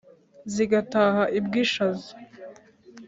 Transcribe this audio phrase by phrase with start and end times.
[0.53, 2.11] zigataha i bwishaza,